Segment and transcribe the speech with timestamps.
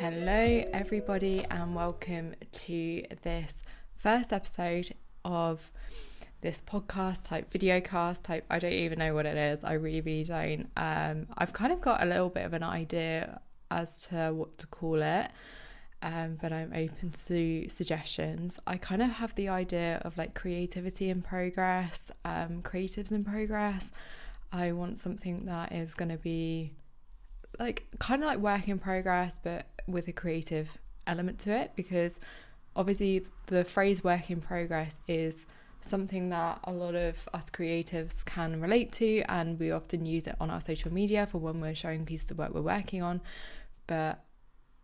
[0.00, 3.62] Hello, everybody, and welcome to this
[3.98, 4.94] first episode
[5.26, 5.70] of
[6.40, 8.46] this podcast type video cast type.
[8.48, 9.62] I don't even know what it is.
[9.62, 10.70] I really, really don't.
[10.74, 14.66] Um, I've kind of got a little bit of an idea as to what to
[14.68, 15.30] call it,
[16.00, 18.58] um, but I'm open to suggestions.
[18.66, 23.92] I kind of have the idea of like creativity in progress, um, creatives in progress.
[24.50, 26.72] I want something that is going to be
[27.60, 30.76] like kind of like work in progress, but with a creative
[31.06, 32.20] element to it because
[32.76, 35.46] obviously the phrase work in progress is
[35.80, 40.36] something that a lot of us creatives can relate to and we often use it
[40.40, 43.20] on our social media for when we're showing pieces of work we're working on.
[43.86, 44.22] But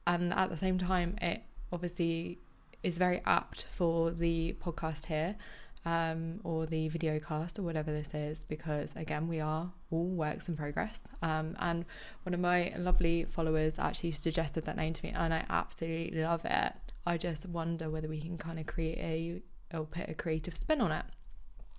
[0.06, 1.42] and at the same time it
[1.72, 2.38] obviously
[2.82, 5.36] is very apt for the podcast here
[5.86, 10.48] um, or the video cast or whatever this is, because again, we are all works
[10.48, 11.00] in progress.
[11.22, 11.86] Um, and
[12.24, 16.44] one of my lovely followers actually suggested that name to me, and I absolutely love
[16.44, 16.72] it.
[17.06, 20.80] I just wonder whether we can kind of create a or put a creative spin
[20.80, 21.04] on it.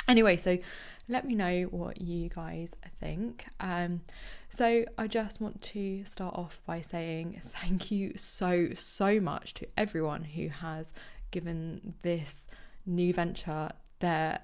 [0.07, 0.57] Anyway, so
[1.09, 3.45] let me know what you guys think.
[3.59, 4.01] Um,
[4.47, 9.67] so I just want to start off by saying thank you so, so much to
[9.77, 10.93] everyone who has
[11.31, 12.47] given this
[12.85, 13.69] new venture
[13.99, 14.39] they're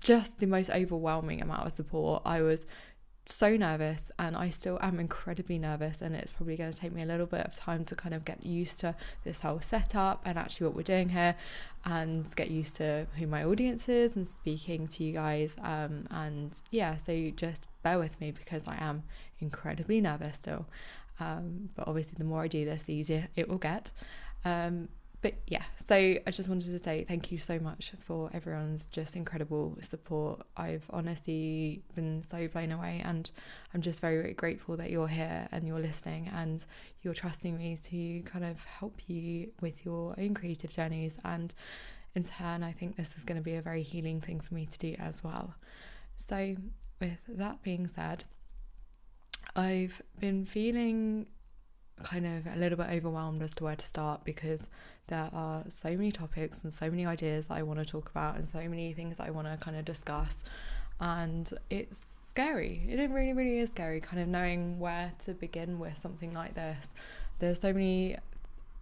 [0.00, 2.22] just the most overwhelming amount of support.
[2.24, 2.66] I was
[3.26, 7.02] so nervous and I still am incredibly nervous and it's probably going to take me
[7.02, 10.38] a little bit of time to kind of get used to this whole setup and
[10.38, 11.34] actually what we're doing here
[11.86, 16.60] and get used to who my audience is and speaking to you guys um, and
[16.70, 19.02] yeah so just bear with me because I am
[19.38, 20.66] incredibly nervous still
[21.18, 23.90] um, but obviously the more I do this the easier it will get
[24.44, 24.88] um,
[25.24, 29.16] but yeah, so I just wanted to say thank you so much for everyone's just
[29.16, 30.42] incredible support.
[30.54, 33.30] I've honestly been so blown away, and
[33.72, 36.62] I'm just very, very grateful that you're here and you're listening and
[37.00, 41.16] you're trusting me to kind of help you with your own creative journeys.
[41.24, 41.54] And
[42.14, 44.66] in turn, I think this is going to be a very healing thing for me
[44.66, 45.54] to do as well.
[46.16, 46.54] So,
[47.00, 48.24] with that being said,
[49.56, 51.28] I've been feeling
[52.02, 54.68] kind of a little bit overwhelmed as to where to start because
[55.06, 58.36] there are so many topics and so many ideas that I want to talk about
[58.36, 60.44] and so many things that I want to kind of discuss.
[61.00, 62.82] And it's scary.
[62.88, 66.94] It really, really is scary, kind of knowing where to begin with something like this.
[67.38, 68.16] There's so many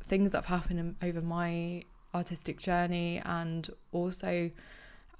[0.06, 1.82] things that have happened over my
[2.14, 4.50] artistic journey and also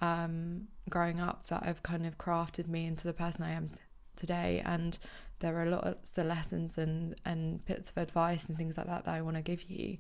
[0.00, 3.68] um, growing up that have kind of crafted me into the person I am
[4.16, 4.62] today.
[4.64, 4.98] And
[5.42, 9.14] there are lots of lessons and, and bits of advice and things like that that
[9.14, 9.98] I want to give you.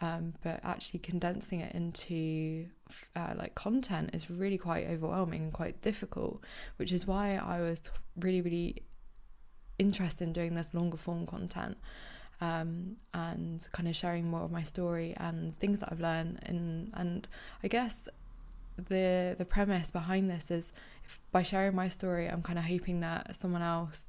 [0.00, 2.66] Um, but actually condensing it into
[3.16, 6.42] uh, like content is really quite overwhelming and quite difficult
[6.76, 8.82] which is why i was really really
[9.78, 11.78] interested in doing this longer form content
[12.40, 16.90] um, and kind of sharing more of my story and things that i've learned and
[16.94, 17.28] and
[17.62, 18.08] i guess
[18.76, 20.72] the the premise behind this is
[21.04, 24.08] if, by sharing my story i'm kind of hoping that someone else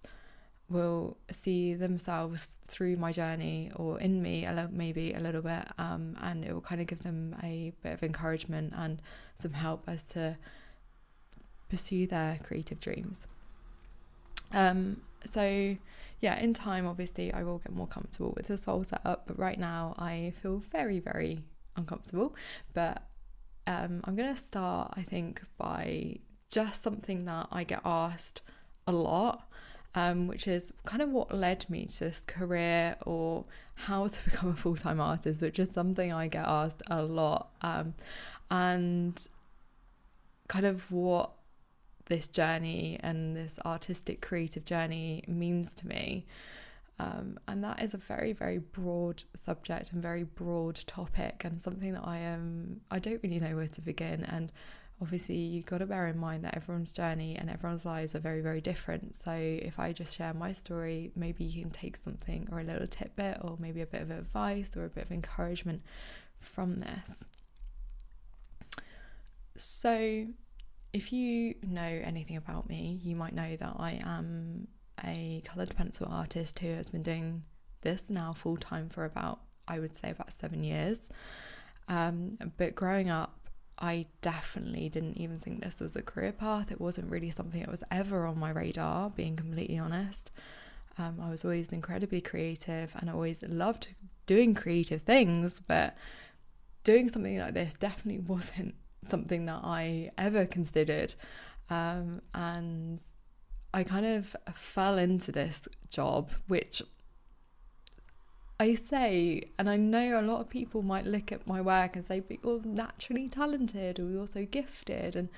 [0.69, 5.65] will see themselves through my journey or in me a little, maybe a little bit
[5.77, 9.01] um, and it will kind of give them a bit of encouragement and
[9.37, 10.35] some help as to
[11.69, 13.27] pursue their creative dreams.
[14.51, 15.75] Um, so
[16.23, 19.59] yeah in time obviously i will get more comfortable with this whole setup but right
[19.59, 21.39] now i feel very very
[21.75, 22.35] uncomfortable.
[22.73, 23.03] But
[23.67, 26.17] um, i'm going to start i think by
[26.49, 28.41] just something that i get asked
[28.87, 29.49] a lot
[29.95, 33.43] um, which is kind of what led me to this career or
[33.75, 37.49] how to become a full time artist, which is something I get asked a lot.
[37.61, 37.93] Um,
[38.49, 39.27] and
[40.47, 41.31] kind of what
[42.05, 46.25] this journey and this artistic creative journey means to me.
[46.99, 51.93] Um, and that is a very, very broad subject and very broad topic, and something
[51.93, 54.23] that I am I don't really know where to begin.
[54.23, 54.51] And
[55.01, 58.41] obviously you've got to bear in mind that everyone's journey and everyone's lives are very
[58.41, 59.15] very different.
[59.15, 62.87] So if i just share my story maybe you can take something or a little
[62.87, 65.81] tidbit or maybe a bit of advice or a bit of encouragement
[66.39, 67.23] from this.
[69.55, 70.27] So
[70.93, 74.67] if you know anything about me you might know that i am
[75.03, 77.43] a coloured pencil artist who has been doing
[77.81, 81.09] this now full time for about i would say about seven years.
[81.87, 83.37] Um, but growing up
[83.79, 86.71] I definitely didn't even think this was a career path.
[86.71, 90.31] It wasn't really something that was ever on my radar, being completely honest.
[90.97, 93.87] Um, I was always incredibly creative and I always loved
[94.25, 95.97] doing creative things, but
[96.83, 98.75] doing something like this definitely wasn't
[99.07, 101.15] something that I ever considered.
[101.69, 103.01] Um, and
[103.73, 106.81] I kind of fell into this job, which
[108.59, 112.05] I say, and I know a lot of people might look at my work and
[112.05, 115.15] say, but you're naturally talented or you're so gifted.
[115.15, 115.29] And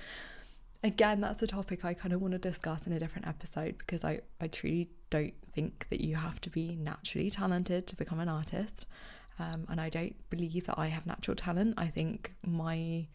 [0.83, 4.03] again, that's a topic I kind of want to discuss in a different episode because
[4.03, 8.29] I, I truly don't think that you have to be naturally talented to become an
[8.29, 8.85] artist.
[9.39, 11.75] Um, and I don't believe that I have natural talent.
[11.77, 13.07] I think my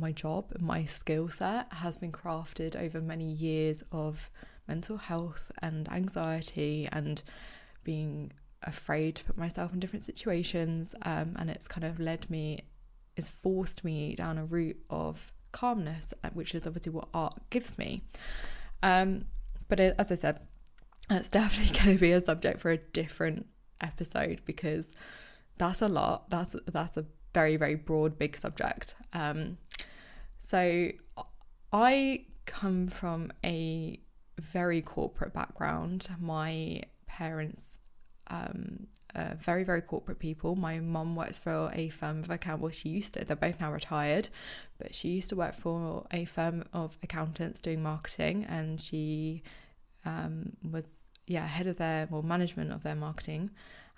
[0.00, 4.30] my job, my skill set has been crafted over many years of
[4.66, 7.22] mental health and anxiety and
[7.82, 8.32] being
[8.64, 10.94] afraid to put myself in different situations.
[11.02, 12.60] Um, and it's kind of led me,
[13.16, 17.78] it's forced me down a route of calmness, uh, which is obviously what art gives
[17.78, 18.02] me.
[18.82, 19.26] Um,
[19.68, 20.40] but it, as I said,
[21.10, 23.46] it's definitely going to be a subject for a different
[23.80, 24.90] episode because
[25.58, 26.30] that's a lot.
[26.30, 28.94] That's that's a very very broad big subject.
[29.12, 29.58] Um,
[30.38, 30.90] so
[31.72, 34.00] I come from a
[34.38, 36.08] very corporate background.
[36.20, 37.78] My parents
[38.28, 40.54] um, uh, very very corporate people.
[40.54, 42.60] My mum works for a firm of account.
[42.60, 43.24] Well, she used to.
[43.24, 44.28] They're both now retired,
[44.78, 49.42] but she used to work for a firm of accountants doing marketing, and she
[50.04, 53.50] um, was yeah head of their well management of their marketing.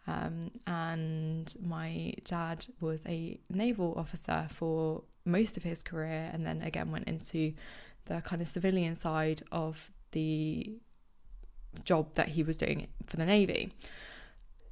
[0.09, 6.63] Um, and my dad was a naval officer for most of his career, and then
[6.63, 7.55] again went into
[8.05, 10.79] the kind of civilian side of the
[11.85, 13.73] job that he was doing for the navy.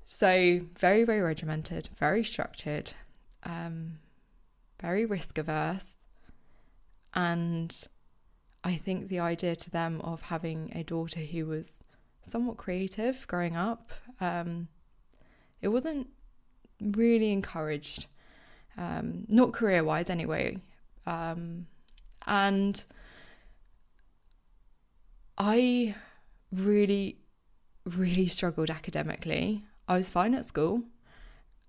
[0.06, 2.92] So very, very regimented, very structured,
[3.42, 3.98] um,
[4.80, 5.96] very risk averse,
[7.14, 7.88] and
[8.62, 11.82] I think the idea to them of having a daughter who was
[12.22, 14.68] somewhat creative growing up um,
[15.60, 16.08] it wasn't
[16.80, 18.06] really encouraged,
[18.76, 20.58] um, not career wise anyway.
[21.06, 21.66] Um,
[22.26, 22.84] and
[25.38, 25.94] I
[26.52, 27.18] really,
[27.86, 29.62] really struggled academically.
[29.88, 30.82] I was fine at school.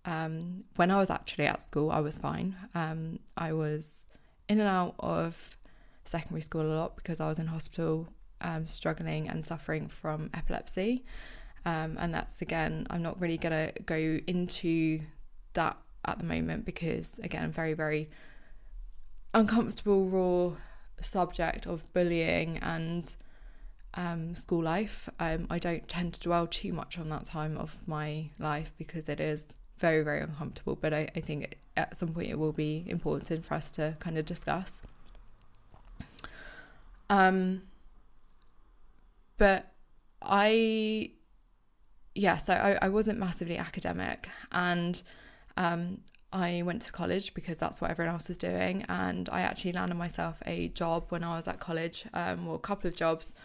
[0.06, 2.56] Um, when I was actually at school, I was fine.
[2.74, 4.08] Um, I was
[4.48, 5.58] in and out of
[6.04, 8.08] secondary school a lot because I was in hospital
[8.42, 11.04] um, struggling and suffering from epilepsy.
[11.66, 15.02] Um, and that's again, I'm not really going to go into
[15.54, 18.08] that at the moment because, again, very, very
[19.34, 20.56] uncomfortable, raw
[21.02, 23.16] subject of bullying and
[23.96, 25.10] um, school life.
[25.20, 29.10] Um, I don't tend to dwell too much on that time of my life because
[29.10, 29.48] it is
[29.80, 30.76] very, very uncomfortable.
[30.76, 34.18] But I, I think at some point it will be important for us to kind
[34.18, 34.82] of discuss.
[37.10, 37.62] Um,
[39.38, 39.72] but
[40.22, 41.12] I
[42.16, 45.04] yeah, so I, I wasn't massively academic and
[45.58, 46.00] um,
[46.32, 48.86] I went to college because that's what everyone else was doing.
[48.88, 52.60] And I actually landed myself a job when I was at college, um, well, a
[52.60, 53.36] couple of jobs.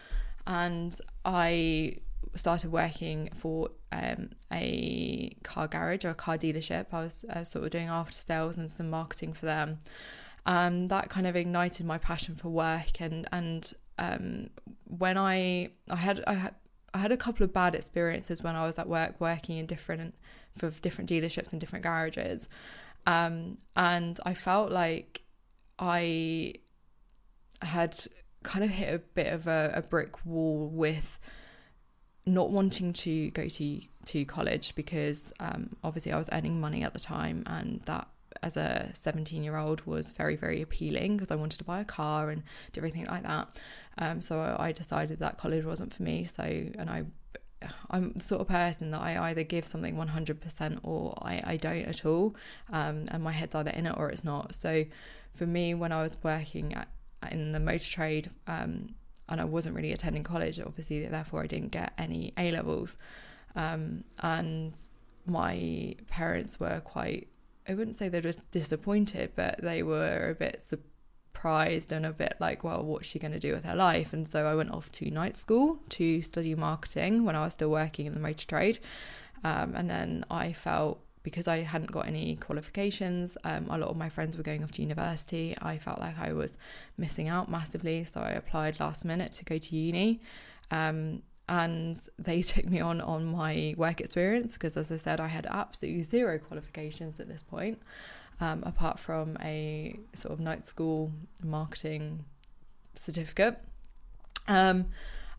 [0.47, 0.95] And
[1.25, 1.97] I
[2.35, 6.87] started working for um, a car garage or a car dealership.
[6.91, 9.79] I was uh, sort of doing after sales and some marketing for them.
[10.45, 14.49] Um, that kind of ignited my passion for work and and um,
[14.85, 16.55] when I I had I had
[16.93, 20.15] I had a couple of bad experiences when I was at work working in different
[20.57, 22.49] for different dealerships and different garages.
[23.05, 25.21] Um, and I felt like
[25.79, 26.55] I
[27.61, 27.95] had
[28.43, 31.19] kind of hit a bit of a, a brick wall with
[32.25, 36.93] not wanting to go to to college because um, obviously I was earning money at
[36.93, 38.07] the time and that
[38.43, 41.85] as a 17 year old was very very appealing because I wanted to buy a
[41.85, 42.43] car and
[42.73, 43.59] do everything like that.
[43.97, 46.25] Um, so I decided that college wasn't for me.
[46.25, 47.05] So and I
[47.89, 51.83] I'm the sort of person that I either give something 100% or I, I don't
[51.83, 52.35] at all.
[52.71, 54.55] Um, and my head's either in it or it's not.
[54.55, 54.85] So
[55.35, 56.87] for me when I was working at,
[57.29, 58.95] in the motor trade um,
[59.29, 62.97] and I wasn't really attending college obviously therefore I didn't get any A levels
[63.55, 64.75] um, and
[65.25, 67.27] my parents were quite
[67.67, 72.11] I wouldn't say they were just disappointed, but they were a bit surprised and a
[72.11, 74.13] bit like, well, what's she going to do with her life?
[74.13, 77.69] And so I went off to night school to study marketing when I was still
[77.69, 78.79] working in the motor trade.
[79.43, 83.97] Um, and then I felt because I hadn't got any qualifications, um, a lot of
[83.97, 85.55] my friends were going off to university.
[85.61, 86.57] I felt like I was
[86.97, 88.03] missing out massively.
[88.03, 90.21] So I applied last minute to go to uni.
[90.71, 95.27] Um, and they took me on on my work experience because as i said i
[95.27, 97.79] had absolutely zero qualifications at this point
[98.39, 101.11] um, apart from a sort of night school
[101.43, 102.25] marketing
[102.95, 103.59] certificate
[104.47, 104.87] um,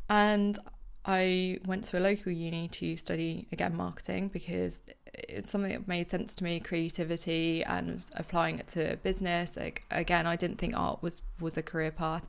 [0.08, 0.58] and
[1.04, 4.82] i went to a local uni to study again marketing because
[5.14, 9.56] it's something that made sense to me creativity and applying it to business.
[9.56, 12.26] Like, again i didn't think art was was a career path.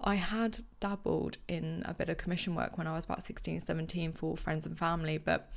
[0.00, 4.12] I had dabbled in a bit of commission work when I was about 16, 17
[4.12, 5.48] for friends and family, but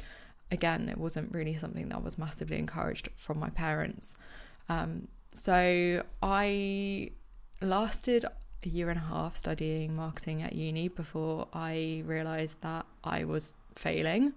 [0.50, 4.16] again, it wasn't really something that was massively encouraged from my parents.
[4.70, 7.12] Um, so I
[7.62, 8.26] lasted
[8.64, 13.54] a year and a half studying marketing at uni before I realised that I was
[13.76, 14.34] failing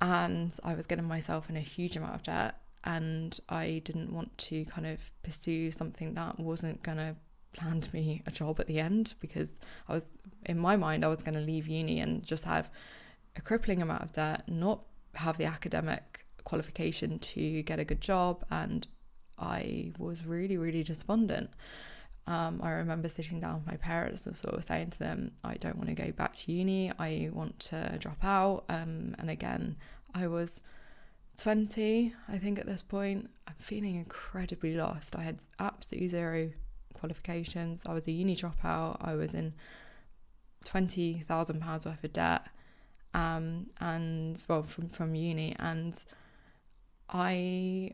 [0.00, 4.36] and I was getting myself in a huge amount of debt and I didn't want
[4.38, 7.16] to kind of pursue something that wasn't going to
[7.62, 10.08] land me a job at the end because I was
[10.46, 12.70] in my mind I was going to leave uni and just have
[13.36, 18.44] a crippling amount of debt, not have the academic qualification to get a good job
[18.50, 18.86] and
[19.38, 21.50] I was really really despondent.
[22.28, 25.54] Um, I remember sitting down with my parents and sort of saying to them, I
[25.54, 26.92] don't want to go back to uni.
[26.98, 28.64] I want to drop out.
[28.68, 29.76] Um, and again,
[30.14, 30.60] I was
[31.38, 33.30] 20, I think, at this point.
[33.46, 35.16] I'm feeling incredibly lost.
[35.16, 36.50] I had absolutely zero
[36.92, 37.84] qualifications.
[37.86, 38.98] I was a uni dropout.
[39.00, 39.54] I was in
[40.66, 42.46] £20,000 worth of debt
[43.14, 45.56] um, and well, from, from uni.
[45.58, 45.98] And
[47.08, 47.92] I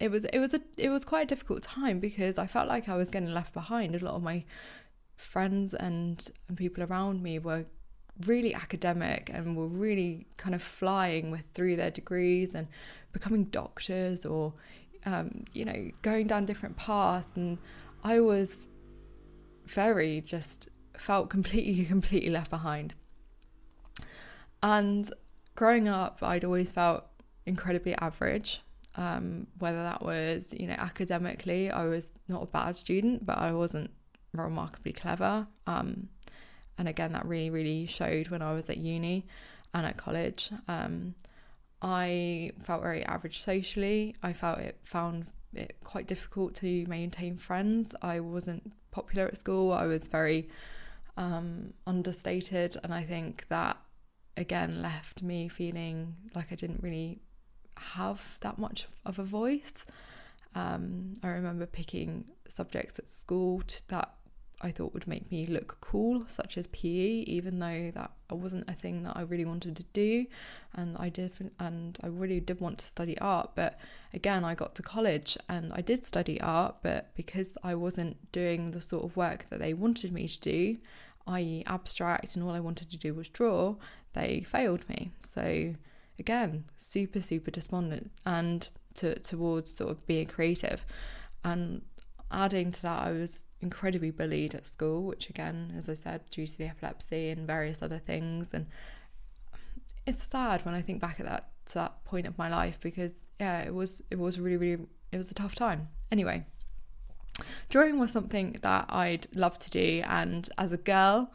[0.00, 2.88] it was it was a it was quite a difficult time because I felt like
[2.88, 3.94] I was getting left behind.
[3.94, 4.44] A lot of my
[5.16, 7.66] friends and, and people around me were
[8.26, 12.66] really academic and were really kind of flying with through their degrees and
[13.12, 14.54] becoming doctors or
[15.04, 17.36] um, you know going down different paths.
[17.36, 17.58] And
[18.02, 18.66] I was
[19.66, 22.94] very just felt completely completely left behind.
[24.62, 25.12] And
[25.56, 27.04] growing up I'd always felt
[27.44, 28.62] incredibly average
[28.96, 33.52] um, whether that was, you know, academically, I was not a bad student, but I
[33.52, 33.90] wasn't
[34.32, 35.46] remarkably clever.
[35.66, 36.08] Um,
[36.78, 39.26] and again, that really, really showed when I was at uni
[39.74, 40.50] and at college.
[40.66, 41.14] Um,
[41.82, 44.16] I felt very average socially.
[44.22, 47.94] I felt it found it quite difficult to maintain friends.
[48.02, 49.72] I wasn't popular at school.
[49.72, 50.48] I was very
[51.16, 53.78] um, understated, and I think that
[54.36, 57.20] again left me feeling like I didn't really
[57.80, 59.84] have that much of a voice.
[60.54, 64.14] Um, I remember picking subjects at school to, that
[64.62, 68.74] I thought would make me look cool, such as PE, even though that wasn't a
[68.74, 70.26] thing that I really wanted to do,
[70.74, 73.52] and I did, and I really did want to study art.
[73.54, 73.78] But
[74.12, 78.72] again, I got to college and I did study art, but because I wasn't doing
[78.72, 80.76] the sort of work that they wanted me to do,
[81.26, 83.76] i.e., abstract, and all I wanted to do was draw,
[84.12, 85.12] they failed me.
[85.20, 85.74] So
[86.20, 90.84] again super super despondent and to, towards sort of being creative.
[91.42, 91.82] And
[92.32, 96.46] adding to that i was incredibly bullied at school which again as i said due
[96.46, 98.54] to the epilepsy and various other things.
[98.54, 98.66] And
[100.06, 103.60] it's sad when i think back at that that point of my life because yeah
[103.62, 105.88] it was it was really really it was a tough time.
[106.12, 106.44] Anyway
[107.68, 110.02] drawing was something that i'd love to do.
[110.06, 111.32] And as a girl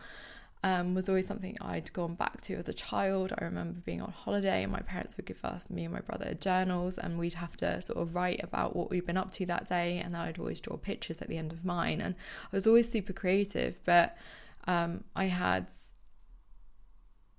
[0.65, 3.31] um, was always something I'd gone back to as a child.
[3.37, 6.33] I remember being on holiday and my parents would give us, me and my brother,
[6.33, 9.67] journals and we'd have to sort of write about what we'd been up to that
[9.67, 10.01] day.
[10.03, 12.01] And then I'd always draw pictures at the end of mine.
[12.01, 12.15] And
[12.51, 14.17] I was always super creative, but
[14.65, 15.71] um, I had,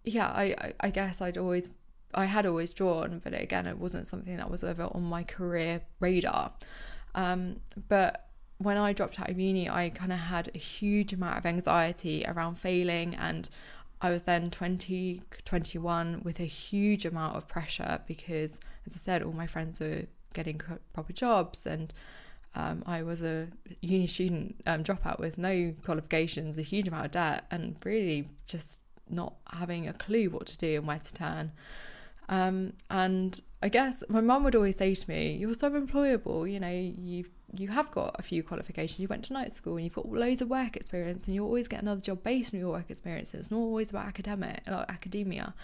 [0.04, 1.68] yeah, I, I guess I'd always,
[2.14, 5.83] I had always drawn, but again, it wasn't something that was ever on my career
[5.99, 6.52] radar.
[7.16, 7.56] Um,
[7.88, 8.25] but
[8.59, 12.25] when I dropped out of uni, I kind of had a huge amount of anxiety
[12.27, 13.49] around failing, and
[14.01, 19.23] I was then 20, 21 with a huge amount of pressure because, as I said,
[19.23, 20.61] all my friends were getting
[20.95, 21.93] proper jobs, and
[22.55, 23.49] um, I was a
[23.83, 28.81] uni student um, dropout with no qualifications, a huge amount of debt, and really just
[29.09, 31.53] not having a clue what to do and where to turn.
[32.29, 36.51] Um, and I guess my mum would always say to me, "You're so employable.
[36.51, 37.27] You know, you
[37.61, 38.99] you have got a few qualifications.
[38.99, 41.69] You went to night school and you've got loads of work experience, and you always
[41.69, 43.35] get another job based on your work experience.
[43.35, 45.55] It's not always about academic, like academia.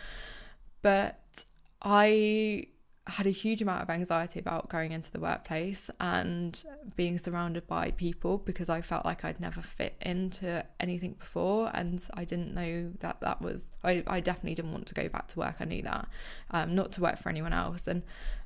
[0.83, 1.45] But
[1.83, 2.67] I
[3.09, 6.63] had a huge amount of anxiety about going into the workplace and
[6.95, 12.05] being surrounded by people because I felt like I'd never fit into anything before and
[12.15, 15.41] I didn't know that that was I, I definitely didn't want to go back to
[15.41, 15.57] work.
[15.59, 16.09] I knew that
[16.53, 17.89] um, not to work for anyone else.
[17.89, 18.03] And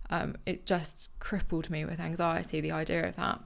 [0.08, 3.40] um, it just crippled me with anxiety the idea of that.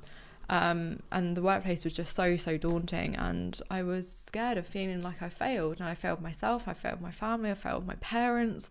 [0.49, 5.03] Um, and the workplace was just so so daunting and I was scared of feeling
[5.03, 8.69] like I failed and I failed myself I failed my family I failed my parents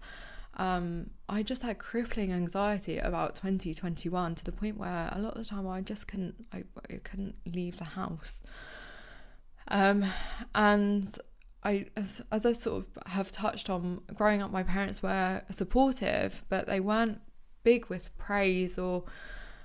[0.60, 5.44] um, I just had crippling anxiety about 2021 to the point where a lot of
[5.44, 8.44] the time I just couldn't I, I couldn't leave the house.
[9.70, 10.06] Um,
[10.54, 11.18] and
[11.64, 16.44] I as, as I sort of have touched on growing up my parents were supportive
[16.50, 17.22] but they weren't
[17.64, 19.06] big with praise or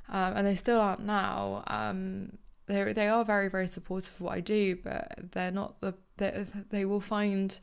[0.09, 4.35] um, and they still aren't now um, they they are very very supportive of what
[4.35, 7.59] I do but they're not the they, they will find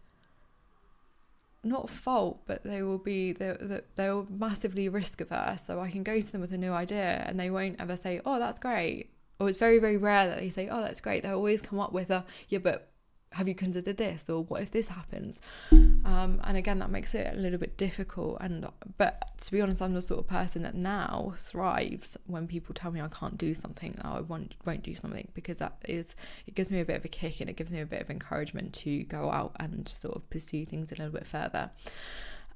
[1.64, 5.66] not fault, but they will be they they'll massively risk averse.
[5.66, 8.22] So I can go to them with a new idea, and they won't ever say,
[8.26, 11.30] "Oh, that's great." Or it's very very rare that they say, "Oh, that's great." They
[11.30, 12.91] always come up with a, "Yeah, but
[13.34, 15.42] have you considered this or what if this happens?
[15.72, 19.82] Um, and again that makes it a little bit difficult and but to be honest
[19.82, 23.54] i'm the sort of person that now thrives when people tell me i can't do
[23.54, 26.16] something that i won't won't do something because that is
[26.48, 28.10] it gives me a bit of a kick and it gives me a bit of
[28.10, 31.70] encouragement to go out and sort of pursue things a little bit further.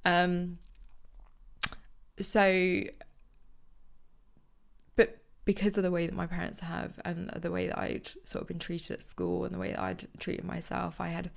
[0.04, 0.58] Um
[2.20, 2.84] so
[5.46, 8.48] because of the way that my parents have and the way that I'd sort of
[8.48, 11.30] been treated at school and the way that I'd treated myself, I had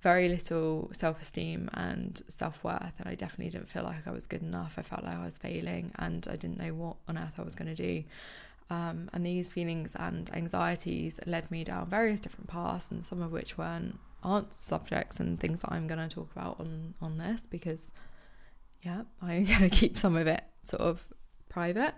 [0.00, 2.94] very little self esteem and self worth.
[2.98, 4.78] And I definitely didn't feel like I was good enough.
[4.78, 7.54] I felt like I was failing and I didn't know what on earth I was
[7.54, 8.04] going to do.
[8.70, 13.30] Um, and these feelings and anxieties led me down various different paths, and some of
[13.30, 17.42] which weren't aren't subjects and things that I'm going to talk about on on this
[17.42, 17.90] because,
[18.80, 21.04] yeah, I'm going to keep some of it sort of
[21.50, 21.94] private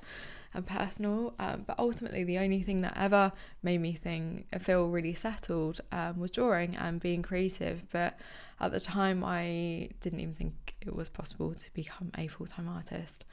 [0.54, 1.34] and personal.
[1.38, 3.32] Um, but ultimately, the only thing that ever
[3.62, 7.86] made me think feel really settled um, was drawing and being creative.
[7.90, 8.18] But
[8.60, 12.68] at the time, I didn't even think it was possible to become a full time
[12.68, 13.24] artist.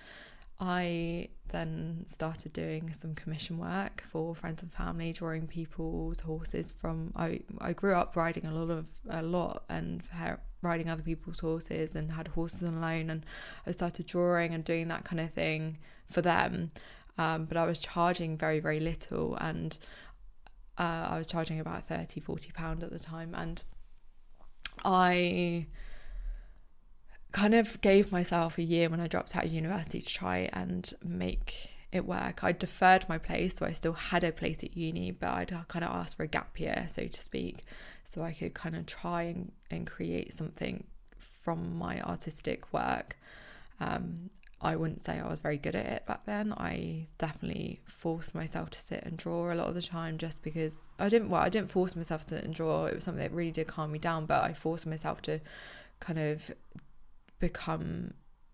[0.59, 7.13] I then started doing some commission work for friends and family, drawing people's horses from.
[7.15, 10.03] I I grew up riding a lot of a lot and
[10.61, 13.25] riding other people's horses and had horses on loan, and
[13.65, 15.79] I started drawing and doing that kind of thing
[16.11, 16.71] for them
[17.17, 19.77] um, but I was charging very, very little and
[20.77, 23.33] uh, I was charging about 30, 40 pound at the time.
[23.35, 23.63] And
[24.83, 25.67] I
[27.31, 30.91] kind of gave myself a year when I dropped out of university to try and
[31.03, 32.43] make it work.
[32.43, 35.83] I deferred my place, so I still had a place at uni, but I'd kind
[35.83, 37.65] of asked for a gap year, so to speak,
[38.03, 40.85] so I could kind of try and, and create something
[41.17, 43.17] from my artistic work.
[43.79, 44.29] Um,
[44.61, 46.53] I wouldn't say I was very good at it back then.
[46.53, 50.89] I definitely forced myself to sit and draw a lot of the time just because
[50.99, 52.85] I didn't, well, I didn't force myself to draw.
[52.85, 55.39] It was something that really did calm me down, but I forced myself to
[55.99, 56.51] kind of
[57.39, 58.13] become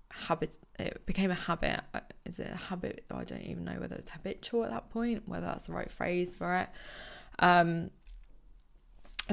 [0.10, 0.60] habits.
[0.80, 1.82] It became a habit.
[2.26, 3.04] Is it a habit?
[3.12, 6.34] I don't even know whether it's habitual at that point, whether that's the right phrase
[6.34, 6.70] for it.
[7.40, 7.92] Um,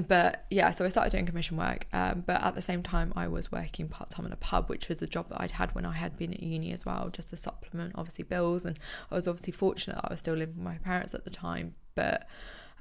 [0.09, 1.87] but yeah, so I started doing commission work.
[1.93, 4.89] Um, but at the same time, I was working part time in a pub, which
[4.89, 7.29] was a job that I'd had when I had been at uni as well, just
[7.29, 8.65] to supplement obviously bills.
[8.65, 8.79] And
[9.11, 11.75] I was obviously fortunate I was still living with my parents at the time.
[11.95, 12.29] But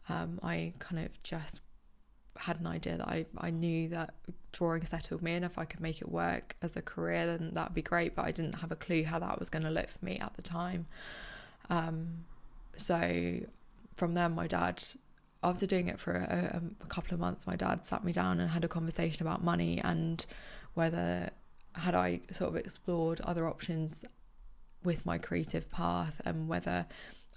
[0.10, 1.62] um, I kind of just
[2.38, 4.16] had an idea that I, I knew that
[4.52, 7.76] drawing settled me, and if I could make it work as a career, then that'd
[7.76, 8.16] be great.
[8.16, 10.34] But I didn't have a clue how that was going to look for me at
[10.34, 10.88] the time.
[11.70, 12.26] Um,
[12.76, 13.40] so
[13.96, 14.84] from then, my dad
[15.44, 18.50] after doing it for a, a, couple of months, my dad sat me down and
[18.50, 20.26] had a conversation about money and
[20.74, 21.30] whether
[21.76, 24.06] had I sort of explored other options
[24.84, 26.86] with my creative path and whether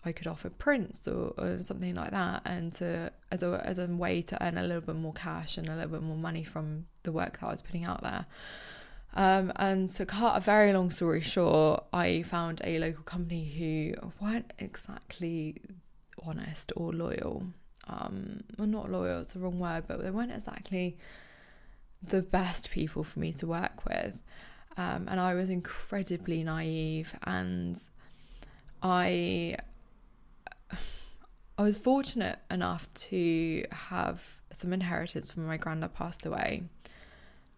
[0.05, 3.87] I could offer prints or, or something like that and to as a as a
[3.87, 6.87] way to earn a little bit more cash and a little bit more money from
[7.03, 8.25] the work that I was putting out there.
[9.15, 14.13] Um, and to cut a very long story short, I found a local company who
[14.21, 15.57] weren't exactly
[16.23, 17.47] honest or loyal
[17.87, 20.97] um, well, not loyal, it's the wrong word, but they weren't exactly
[22.03, 24.19] the best people for me to work with.
[24.77, 27.81] Um, and I was incredibly naive, and
[28.83, 29.57] I
[31.59, 34.23] I was fortunate enough to have
[34.53, 36.65] some inheritance from my granddad passed away,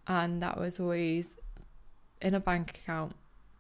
[0.06, 1.36] and that was always
[2.20, 3.14] in a bank account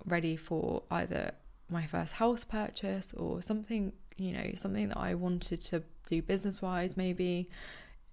[0.04, 1.32] ready for either
[1.70, 6.60] my first house purchase or something you know something that I wanted to do business
[6.62, 7.48] wise maybe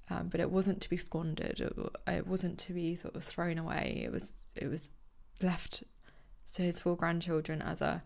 [0.09, 1.59] um, but it wasn't to be squandered.
[1.59, 1.73] It,
[2.07, 4.03] it wasn't to be sort of thrown away.
[4.05, 4.89] It was it was
[5.41, 5.83] left
[6.53, 8.01] to his four grandchildren as a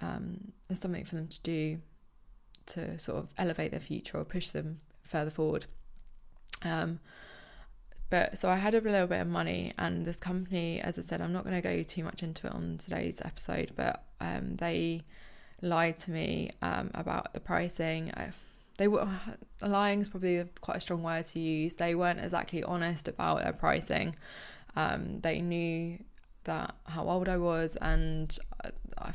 [0.00, 1.78] um, as something for them to do
[2.66, 5.66] to sort of elevate their future or push them further forward.
[6.62, 7.00] Um,
[8.08, 11.20] but so I had a little bit of money, and this company, as I said,
[11.20, 15.02] I'm not going to go too much into it on today's episode, but um, they
[15.62, 18.12] lied to me um, about the pricing.
[18.14, 18.30] I,
[18.76, 19.08] they were
[19.60, 21.76] lying is probably quite a strong word to use.
[21.76, 24.16] They weren't exactly honest about their pricing.
[24.76, 25.98] Um, they knew
[26.44, 28.36] that how old I was, and
[28.98, 29.12] I,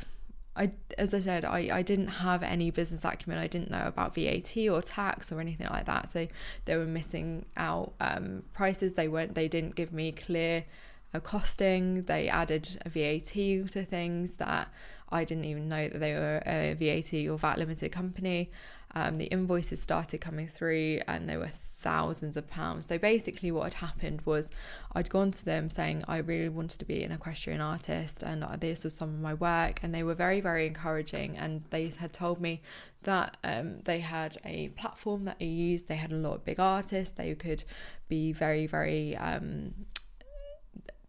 [0.56, 3.38] I as I said, I, I didn't have any business acumen.
[3.38, 6.08] I didn't know about VAT or tax or anything like that.
[6.08, 6.26] So
[6.64, 8.94] they were missing out um, prices.
[8.94, 9.34] They weren't.
[9.34, 10.64] They didn't give me clear
[11.12, 12.02] uh, costing.
[12.04, 14.72] They added VAT to things that
[15.10, 18.50] I didn't even know that they were a VAT or VAT limited company.
[18.94, 22.86] Um, the invoices started coming through and they were thousands of pounds.
[22.86, 24.50] So basically, what had happened was
[24.92, 28.84] I'd gone to them saying I really wanted to be an equestrian artist and this
[28.84, 31.36] was some of my work, and they were very, very encouraging.
[31.36, 32.62] And they had told me
[33.04, 36.58] that um, they had a platform that they used, they had a lot of big
[36.58, 37.64] artists, they could
[38.08, 39.72] be very, very um,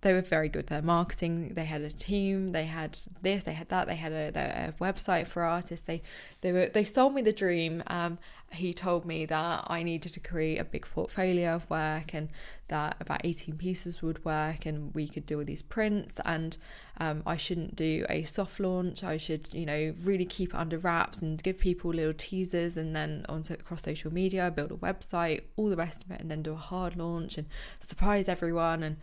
[0.01, 1.53] they were very good at their marketing.
[1.53, 2.53] They had a team.
[2.53, 3.43] They had this.
[3.43, 3.87] They had that.
[3.87, 5.85] They had a, a website for artists.
[5.85, 6.01] They
[6.41, 7.83] they were they sold me the dream.
[7.87, 8.17] Um,
[8.51, 12.29] he told me that I needed to create a big portfolio of work and
[12.67, 16.57] that about 18 pieces would work and we could do all these prints and
[16.97, 19.03] um, I shouldn't do a soft launch.
[19.03, 22.95] I should, you know, really keep it under wraps and give people little teasers and
[22.95, 26.41] then onto across social media, build a website, all the rest of it, and then
[26.41, 27.47] do a hard launch and
[27.79, 28.83] surprise everyone.
[28.83, 28.97] And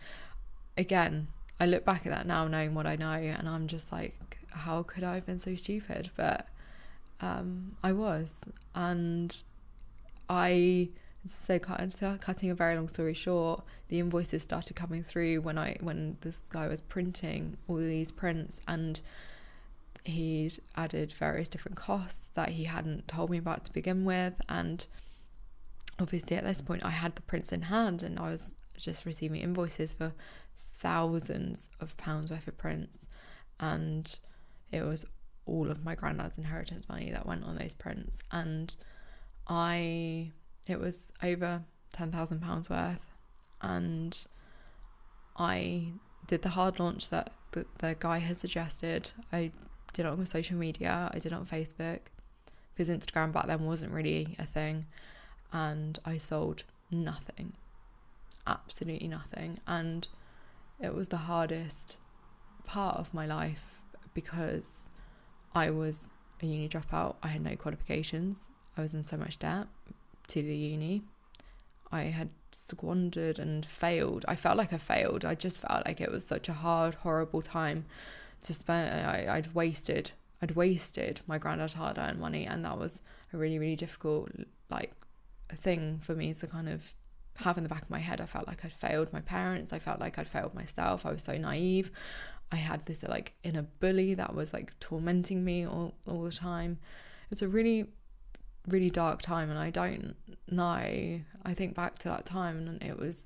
[0.77, 1.27] again,
[1.59, 4.83] I look back at that now knowing what I know and I'm just like, how
[4.83, 6.11] could I have been so stupid?
[6.15, 6.47] But
[7.21, 8.43] um, I was.
[8.75, 9.35] And
[10.29, 10.89] I,
[11.27, 16.17] so cutting a very long story short, the invoices started coming through when I when
[16.21, 19.01] this guy was printing all these prints and
[20.03, 24.87] he'd added various different costs that he hadn't told me about to begin with and
[25.99, 29.41] obviously at this point I had the prints in hand and I was just receiving
[29.41, 30.13] invoices for
[30.55, 33.09] thousands of pounds worth of prints,
[33.59, 34.19] and
[34.71, 35.05] it was
[35.45, 38.75] all of my granddad's inheritance money that went on those prints, and
[39.47, 40.31] I
[40.67, 41.63] it was over
[41.93, 43.05] ten thousand pounds worth,
[43.61, 44.25] and
[45.37, 45.91] I
[46.27, 49.11] did the hard launch that the, the guy has suggested.
[49.31, 49.51] I
[49.93, 51.09] did it on social media.
[51.13, 51.99] I did it on Facebook.
[52.75, 54.85] Because Instagram back then wasn't really a thing,
[55.51, 57.53] and I sold nothing,
[58.47, 60.07] absolutely nothing, and
[60.79, 61.99] it was the hardest
[62.65, 63.83] part of my life
[64.13, 64.89] because
[65.53, 67.15] I was a uni dropout.
[67.23, 68.49] I had no qualifications.
[68.77, 69.67] I was in so much debt
[70.29, 71.03] to the uni.
[71.91, 74.25] I had squandered and failed.
[74.27, 75.25] I felt like I failed.
[75.25, 77.85] I just felt like it was such a hard, horrible time
[78.43, 79.05] to spend.
[79.05, 80.11] I, I'd wasted.
[80.41, 83.01] I'd wasted my granddad's hard-earned money, and that was
[83.33, 84.29] a really, really difficult
[84.69, 84.93] like
[85.55, 86.93] thing for me to kind of
[87.37, 88.19] have in the back of my head.
[88.19, 89.71] I felt like I'd failed my parents.
[89.71, 91.05] I felt like I'd failed myself.
[91.05, 91.91] I was so naive.
[92.51, 96.79] I had this like inner bully that was like tormenting me all, all the time.
[97.29, 97.87] It's a really,
[98.67, 100.15] really dark time, and I don't
[100.49, 101.19] know.
[101.45, 103.25] I think back to that time, and it was.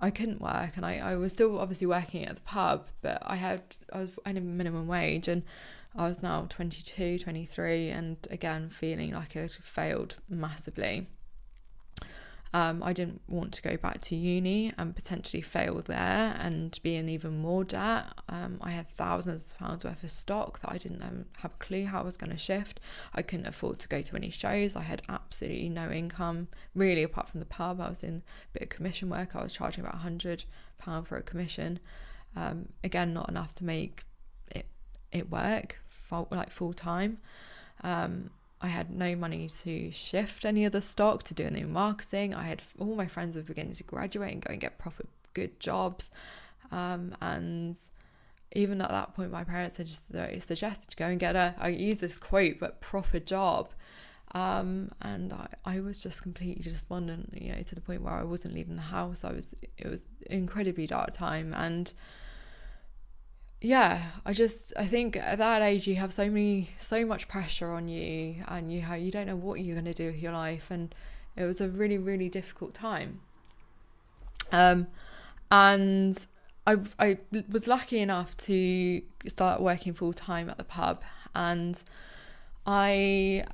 [0.00, 3.36] I couldn't work, and I, I was still obviously working at the pub, but I
[3.36, 5.44] had I was earning minimum wage, and
[5.96, 11.06] I was now 22, 23, and again feeling like I'd failed massively.
[12.54, 16.94] Um, I didn't want to go back to uni and potentially fail there and be
[16.94, 18.06] in even more debt.
[18.28, 21.00] Um, I had thousands of pounds worth of stock that I didn't
[21.38, 22.78] have a clue how I was going to shift.
[23.12, 24.76] I couldn't afford to go to any shows.
[24.76, 27.80] I had absolutely no income, really, apart from the pub.
[27.80, 29.34] I was in a bit of commission work.
[29.34, 30.44] I was charging about £100
[31.06, 31.80] for a commission.
[32.36, 34.04] Um, again, not enough to make
[34.54, 34.66] it,
[35.10, 35.80] it work
[36.30, 37.18] like full time.
[37.82, 38.30] Um,
[38.64, 42.32] I had no money to shift any of the stock to do any marketing.
[42.34, 45.60] I had all my friends were beginning to graduate and go and get proper good
[45.60, 46.10] jobs.
[46.72, 47.78] Um, and
[48.52, 50.10] even at that point, my parents had just
[50.46, 53.68] suggested to go and get a, I use this quote, but proper job.
[54.34, 58.24] Um, and I, I was just completely despondent, you know, to the point where I
[58.24, 59.24] wasn't leaving the house.
[59.24, 61.52] I was, it was incredibly dark time.
[61.52, 61.92] And
[63.64, 67.70] yeah, I just I think at that age you have so many so much pressure
[67.70, 70.32] on you and you how you don't know what you're going to do with your
[70.32, 70.94] life and
[71.34, 73.20] it was a really really difficult time.
[74.52, 74.88] Um
[75.50, 76.26] and
[76.66, 81.02] I I was lucky enough to start working full time at the pub
[81.34, 81.82] and
[82.66, 83.44] I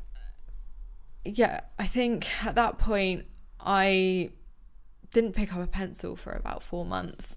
[1.25, 3.27] yeah, I think at that point
[3.61, 4.31] I
[5.13, 7.37] didn't pick up a pencil for about 4 months.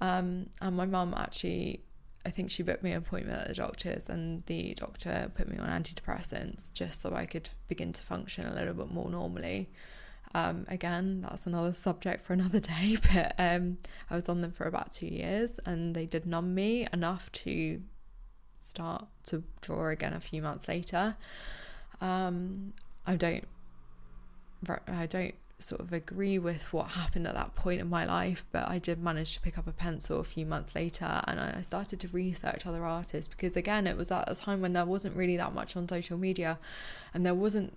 [0.00, 1.84] Um, and my mum actually
[2.24, 5.58] I think she booked me an appointment at the doctor's, and the doctor put me
[5.58, 9.68] on antidepressants just so I could begin to function a little bit more normally.
[10.34, 13.78] Um, again, that's another subject for another day, but um,
[14.10, 17.82] I was on them for about two years and they did numb me enough to
[18.58, 21.16] start to draw again a few months later.
[22.00, 22.72] Um,
[23.06, 23.44] I don't,
[24.86, 28.68] I don't sort of agree with what happened at that point in my life, but
[28.68, 32.00] I did manage to pick up a pencil a few months later and I started
[32.00, 35.36] to research other artists because, again, it was at a time when there wasn't really
[35.36, 36.58] that much on social media
[37.14, 37.72] and there wasn't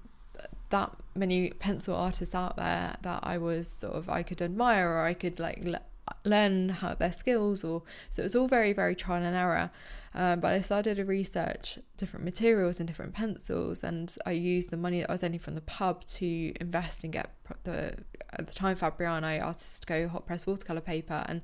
[0.69, 5.01] that many pencil artists out there that I was sort of I could admire or
[5.05, 5.81] I could like le-
[6.23, 9.71] learn how their skills or so it was all very very trial and error
[10.15, 14.77] um, but I started to research different materials and different pencils, and I used the
[14.77, 17.97] money that I was earning from the pub to invest and get the
[18.31, 21.41] at the time Fabriano Artistico hot press watercolor paper and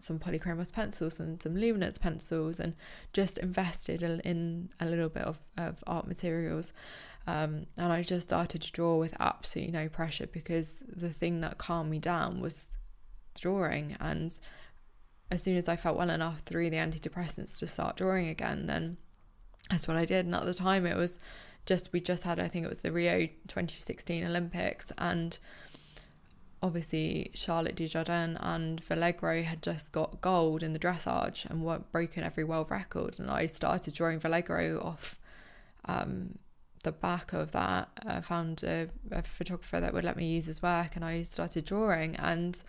[0.00, 2.74] some polychromos pencils and some luminance pencils and
[3.12, 6.72] just invested in a little bit of, of art materials.
[7.26, 11.58] Um, and I just started to draw with absolutely no pressure because the thing that
[11.58, 12.76] calmed me down was
[13.38, 14.38] drawing and
[15.30, 18.96] as soon as I felt well enough through the antidepressants to start drawing again then
[19.70, 20.26] that's what I did.
[20.26, 21.18] And at the time it was
[21.64, 25.38] just we just had I think it was the Rio 2016 Olympics and
[26.62, 32.24] obviously Charlotte Dujardin and Valegro had just got gold in the dressage and were broken
[32.24, 33.18] every world record.
[33.18, 35.18] And I started drawing Valegro off
[35.84, 36.38] um,
[36.82, 37.88] the back of that.
[38.06, 41.64] I found a, a photographer that would let me use his work and I started
[41.64, 42.16] drawing.
[42.16, 42.62] And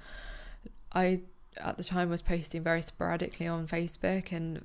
[0.93, 1.21] I
[1.61, 4.63] at the time was posting very sporadically on Facebook and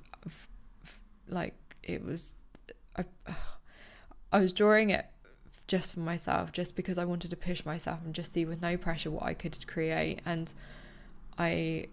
[1.29, 2.43] like it was
[2.97, 3.05] I,
[4.33, 5.07] I was drawing it
[5.67, 8.77] just for myself, just because I wanted to push myself and just see with no
[8.77, 10.21] pressure what I could create.
[10.27, 10.53] And
[11.39, 11.87] I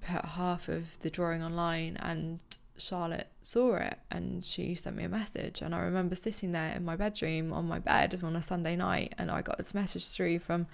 [0.00, 2.40] put half of the drawing online, and
[2.78, 5.62] Charlotte saw it and she sent me a message.
[5.62, 9.14] And I remember sitting there in my bedroom on my bed on a Sunday night,
[9.18, 10.66] and I got this message through from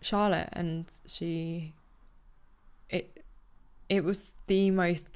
[0.00, 1.74] Charlotte, and she
[3.88, 5.10] it was the most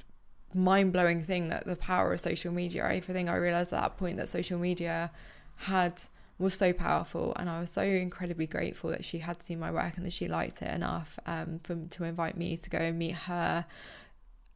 [0.53, 2.85] mind blowing thing that the power of social media.
[2.85, 5.11] I think I realized at that point that social media
[5.55, 6.01] had
[6.39, 9.95] was so powerful, and I was so incredibly grateful that she had seen my work
[9.97, 13.13] and that she liked it enough um, for to invite me to go and meet
[13.13, 13.65] her,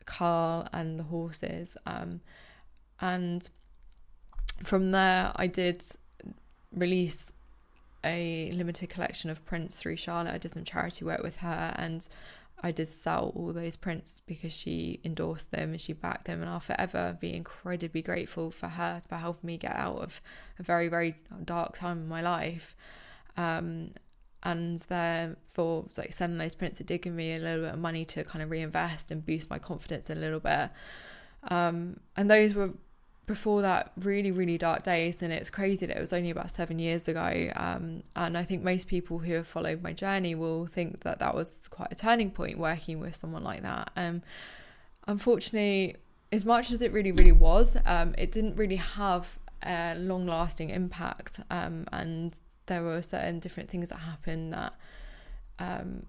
[0.05, 1.77] Carl, and the horses.
[1.85, 2.21] Um,
[2.99, 3.47] and
[4.63, 5.83] from there, I did
[6.71, 7.31] release
[8.03, 10.33] a limited collection of prints through Charlotte.
[10.33, 12.07] I did some charity work with her, and
[12.65, 16.49] I did sell all those prints because she endorsed them and she backed them, and
[16.49, 20.19] I'll forever be incredibly grateful for her for helping me get out of
[20.57, 22.75] a very, very dark time in my life.
[23.37, 23.91] Um,
[24.41, 27.79] and then for like selling those prints, it did give me a little bit of
[27.79, 30.71] money to kind of reinvest and boost my confidence a little bit.
[31.51, 32.71] Um, and those were
[33.25, 36.77] before that really really dark days and it's crazy that it was only about seven
[36.77, 41.01] years ago um, and i think most people who have followed my journey will think
[41.01, 43.91] that that was quite a turning point working with someone like that.
[43.95, 44.21] Um,
[45.07, 45.95] unfortunately
[46.31, 50.69] as much as it really really was um, it didn't really have a long lasting
[50.69, 54.73] impact um, and there were certain different things that happened that
[55.59, 56.05] um,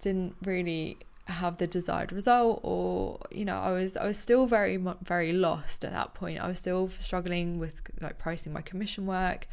[0.00, 4.76] didn't really have the desired result or you know I was I was still very
[5.02, 6.40] very lost at that point.
[6.40, 9.48] I was still struggling with like pricing my commission work.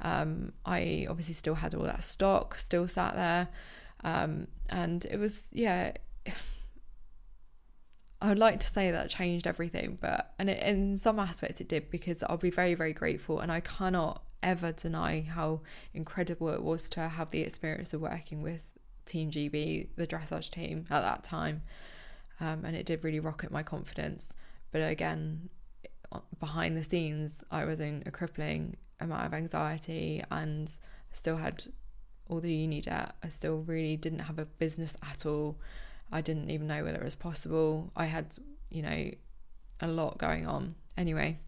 [0.00, 3.48] Um, I obviously still had all that stock still sat there.
[4.04, 5.92] Um, and it was yeah
[8.20, 11.68] I would like to say that changed everything but and it, in some aspects it
[11.68, 15.60] did because I'll be very very grateful and I cannot ever deny how
[15.94, 18.67] incredible it was to have the experience of working with
[19.08, 21.62] Team GB, the dressage team at that time.
[22.40, 24.32] Um, and it did really rocket my confidence.
[24.70, 25.48] But again,
[26.38, 30.70] behind the scenes, I was in a crippling amount of anxiety and
[31.10, 31.64] still had
[32.28, 33.14] all the uni debt.
[33.22, 35.58] I still really didn't have a business at all.
[36.12, 37.90] I didn't even know whether it was possible.
[37.96, 38.34] I had,
[38.70, 39.10] you know,
[39.80, 40.74] a lot going on.
[40.96, 41.38] Anyway,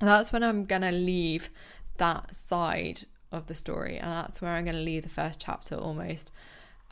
[0.00, 1.50] that's when I'm going to leave
[1.96, 3.98] that side of the story.
[3.98, 6.30] And that's where I'm going to leave the first chapter almost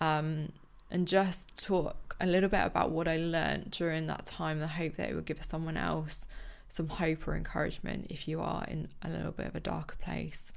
[0.00, 0.52] um,
[0.90, 4.62] and just talk a little bit about what I learned during that time.
[4.62, 6.26] I hope that it would give someone else
[6.68, 10.52] some hope or encouragement if you are in a little bit of a darker place.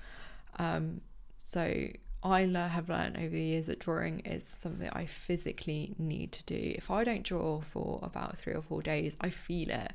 [0.58, 1.02] Um,
[1.38, 1.88] so
[2.24, 6.74] I have learned over the years that drawing is something I physically need to do.
[6.76, 9.94] If I don't draw for about three or four days, I feel it.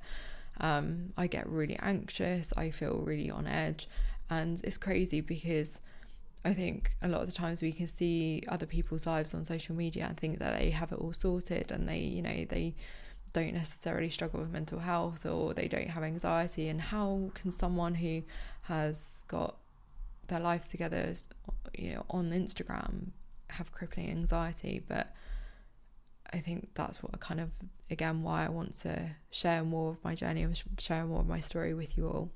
[0.60, 2.52] Um, I get really anxious.
[2.56, 3.88] I feel really on edge,
[4.30, 5.80] and it's crazy because
[6.44, 9.76] I think a lot of the times we can see other people's lives on social
[9.76, 12.74] media and think that they have it all sorted and they, you know, they
[13.32, 16.68] don't necessarily struggle with mental health or they don't have anxiety.
[16.68, 18.22] And how can someone who
[18.62, 19.56] has got
[20.26, 21.14] their lives together,
[21.78, 23.10] you know, on Instagram
[23.50, 24.82] have crippling anxiety?
[24.86, 25.14] But
[26.32, 27.50] I think that's what kind of,
[27.88, 31.38] again, why I want to share more of my journey and share more of my
[31.40, 32.30] story with you all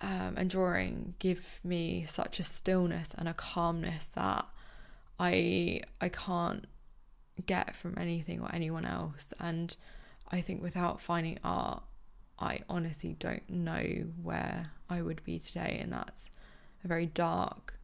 [0.00, 4.46] um, and drawing give me such a stillness and a calmness that
[5.18, 6.66] I I can't
[7.46, 9.32] get from anything or anyone else.
[9.40, 9.76] And
[10.30, 11.82] I think without finding art,
[12.38, 15.78] I honestly don't know where I would be today.
[15.80, 16.30] And that's
[16.84, 17.74] a very dark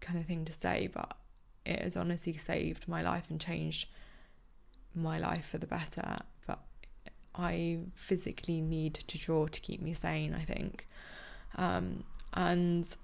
[0.00, 1.16] kind of thing to say, but
[1.64, 3.88] it has honestly saved my life and changed
[4.94, 6.18] my life for the better.
[7.38, 10.86] I physically need to draw to keep me sane, I think.
[11.56, 12.96] Um, and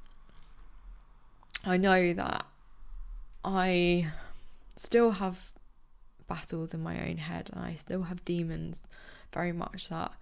[1.65, 2.45] I know that
[3.45, 4.11] I
[4.77, 5.53] still have
[6.27, 8.89] battles in my own head and I still have demons
[9.33, 10.13] very much that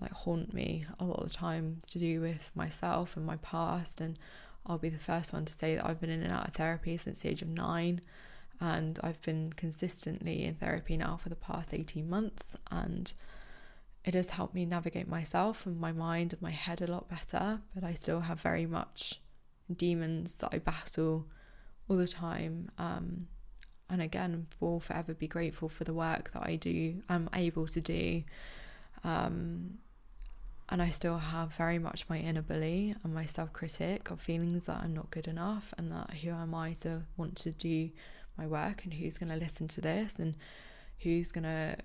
[0.00, 4.00] like haunt me a lot of the time to do with myself and my past
[4.00, 4.18] and
[4.66, 6.96] I'll be the first one to say that I've been in and out of therapy
[6.96, 8.00] since the age of 9
[8.62, 13.12] and I've been consistently in therapy now for the past 18 months and
[14.04, 17.60] it has helped me navigate myself and my mind and my head a lot better
[17.74, 19.20] but I still have very much
[19.76, 21.26] demons that I battle
[21.88, 23.26] all the time um,
[23.90, 27.80] and again will forever be grateful for the work that I do I'm able to
[27.80, 28.22] do
[29.02, 29.78] um,
[30.68, 34.66] and I still have very much my inner bully and my self critic of feelings
[34.66, 37.90] that I'm not good enough and that who am I to want to do
[38.36, 40.34] my work and who's going to listen to this and
[41.02, 41.76] who's going to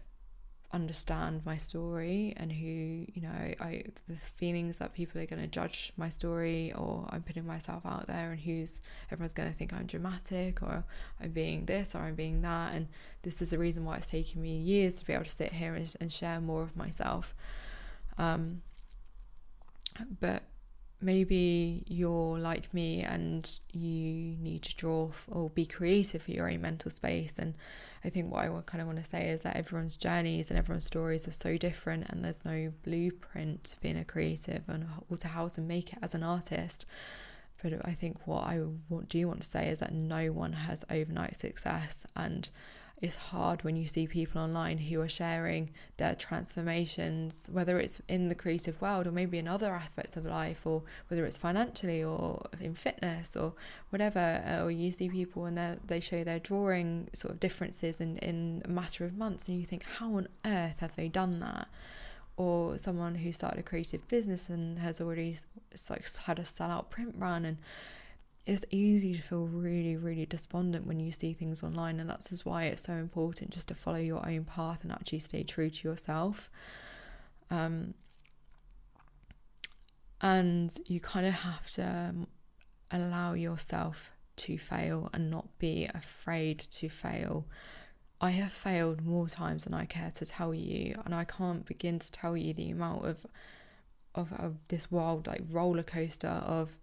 [0.73, 2.65] understand my story and who
[3.13, 7.23] you know I the feelings that people are going to judge my story or I'm
[7.23, 10.83] putting myself out there and who's everyone's going to think I'm dramatic or
[11.21, 12.73] I'm being this or I'm being that.
[12.73, 12.87] And
[13.21, 15.73] this is the reason why it's taken me years to be able to sit here
[15.73, 17.33] and, and share more of myself.
[18.17, 18.61] Um
[20.19, 20.43] but
[20.99, 26.61] maybe you're like me and you need to draw or be creative for your own
[26.61, 27.53] mental space and
[28.03, 30.85] i think what i kind of want to say is that everyone's journeys and everyone's
[30.85, 35.27] stories are so different and there's no blueprint to being a creative and or to
[35.27, 36.85] how to make it as an artist.
[37.61, 38.59] But i think what i
[39.07, 42.49] do want to say is that no one has overnight success and
[42.99, 48.27] it's hard when you see people online who are sharing their transformations, whether it's in
[48.27, 52.43] the creative world or maybe in other aspects of life, or whether it's financially or
[52.59, 53.53] in fitness or
[53.91, 54.43] whatever.
[54.47, 58.63] Uh, or you see people and they show their drawing sort of differences in, in
[58.65, 61.67] a matter of months, and you think, how on earth have they done that?
[62.35, 65.37] Or someone who started a creative business and has already
[65.89, 67.57] like had a sellout print run and
[68.47, 72.63] it's easy to feel really, really despondent when you see things online, and that's why
[72.63, 76.49] it's so important just to follow your own path and actually stay true to yourself.
[77.51, 77.93] Um,
[80.21, 82.27] and you kind of have to um,
[82.89, 87.45] allow yourself to fail and not be afraid to fail.
[88.21, 91.99] I have failed more times than I care to tell you, and I can't begin
[91.99, 93.25] to tell you the amount of
[94.15, 96.77] of, of this wild like roller coaster of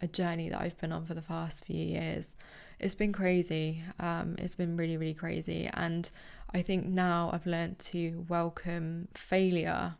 [0.00, 2.36] a journey that I've been on for the past few years.
[2.78, 3.82] It's been crazy.
[3.98, 5.68] Um, it's been really, really crazy.
[5.74, 6.10] And
[6.54, 9.96] I think now I've learned to welcome failure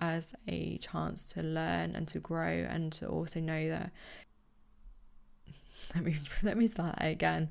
[0.00, 3.92] as a chance to learn and to grow and to also know that
[5.94, 7.50] let me let me start again.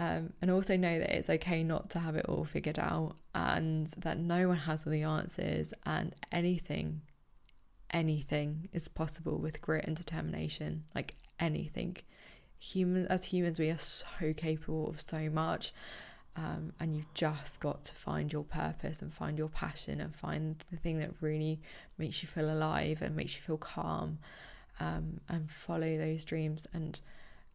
[0.00, 3.88] Um, and also know that it's okay not to have it all figured out and
[3.98, 7.00] that no one has all the answers and anything
[7.90, 11.96] anything is possible with grit and determination like anything.
[12.58, 15.72] Humans, as humans, we are so capable of so much.
[16.36, 20.64] Um, and you've just got to find your purpose and find your passion and find
[20.70, 21.60] the thing that really
[21.98, 24.18] makes you feel alive and makes you feel calm
[24.78, 27.00] um, and follow those dreams and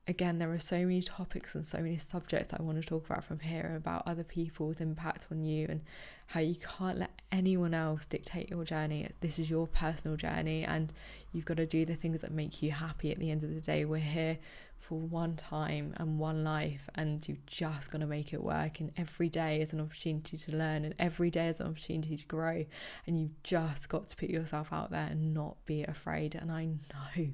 [0.08, 3.24] again, there are so many topics and so many subjects I want to talk about
[3.24, 5.82] from here about other people's impact on you and
[6.28, 9.08] how you can't let anyone else dictate your journey.
[9.22, 10.94] This is your personal journey, and
[11.32, 13.62] you've got to do the things that make you happy at the end of the
[13.62, 13.86] day.
[13.86, 14.40] We're here
[14.80, 18.80] for one time and one life, and you've just got to make it work.
[18.80, 22.26] And every day is an opportunity to learn, and every day is an opportunity to
[22.26, 22.66] grow.
[23.08, 26.36] And you've just got to put yourself out there and not be afraid.
[26.36, 27.28] And I know,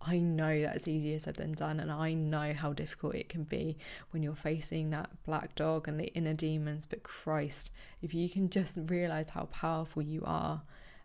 [0.00, 3.78] I know that's easier said than done, and I know how difficult it can be
[4.10, 6.86] when you're facing that black dog and the inner demons.
[6.86, 10.62] But Christ, if you can just realize how powerful you are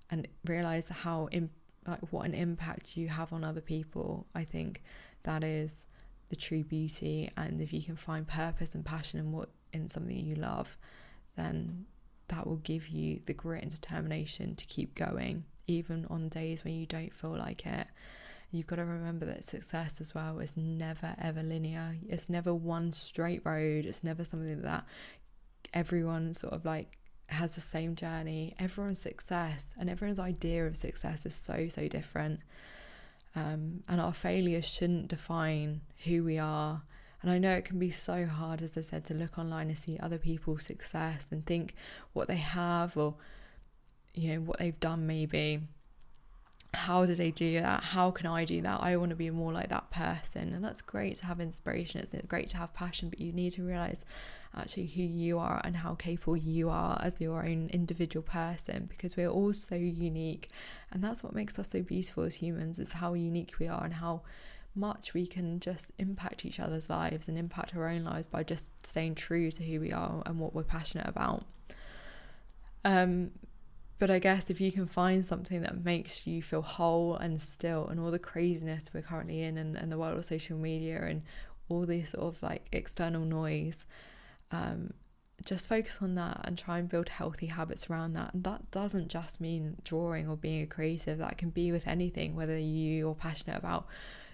[0.09, 1.29] and realize how
[1.87, 4.83] like what an impact you have on other people, I think
[5.23, 5.85] that is
[6.29, 7.31] the true beauty.
[7.35, 10.77] And if you can find purpose and passion in what in something you love,
[11.35, 11.85] then
[12.27, 16.73] that will give you the grit and determination to keep going, even on days when
[16.73, 17.87] you don't feel like it
[18.53, 21.97] you've got to remember that success as well is never ever linear.
[22.07, 23.85] It's never one straight road.
[23.85, 24.85] It's never something that
[25.73, 26.97] everyone sort of like
[27.27, 28.55] has the same journey.
[28.59, 32.41] Everyone's success and everyone's idea of success is so, so different.
[33.35, 36.83] Um, and our failures shouldn't define who we are.
[37.23, 39.77] And I know it can be so hard, as I said, to look online and
[39.77, 41.73] see other people's success and think
[42.11, 43.15] what they have or,
[44.13, 45.61] you know, what they've done maybe
[46.73, 47.83] how did they do that?
[47.83, 48.81] How can I do that?
[48.81, 50.53] I want to be more like that person.
[50.53, 52.01] And that's great to have inspiration.
[52.01, 54.05] It's great to have passion, but you need to realize
[54.55, 59.15] actually who you are and how capable you are as your own individual person because
[59.15, 60.49] we're all so unique.
[60.91, 63.93] And that's what makes us so beautiful as humans is how unique we are and
[63.93, 64.21] how
[64.75, 68.67] much we can just impact each other's lives and impact our own lives by just
[68.85, 71.43] staying true to who we are and what we're passionate about.
[72.83, 73.31] Um,
[73.99, 77.87] but I guess if you can find something that makes you feel whole and still,
[77.87, 81.21] and all the craziness we're currently in, and, and the world of social media, and
[81.69, 83.85] all this sort of like external noise,
[84.51, 84.93] um,
[85.45, 88.33] just focus on that and try and build healthy habits around that.
[88.33, 92.35] And that doesn't just mean drawing or being a creative, that can be with anything,
[92.35, 93.87] whether you're passionate about,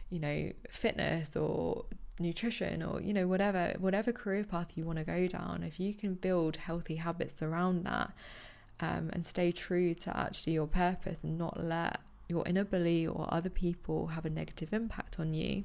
[0.10, 1.86] you know, fitness or
[2.20, 5.94] nutrition or you know whatever whatever career path you want to go down if you
[5.94, 8.12] can build healthy habits around that
[8.80, 13.50] um, and stay true to actually your purpose and not let your inability or other
[13.50, 15.64] people have a negative impact on you